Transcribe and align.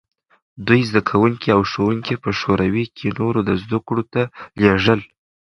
دوی 0.67 0.81
زدکوونکي 0.89 1.47
او 1.55 1.61
ښوونکي 1.71 2.15
په 2.23 2.29
شوروي 2.39 2.85
کې 2.97 3.07
نورو 3.19 3.39
زدکړو 3.63 4.03
ته 4.13 4.21
لېږل. 4.61 4.99